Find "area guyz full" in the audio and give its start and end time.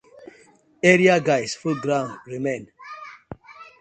0.91-1.75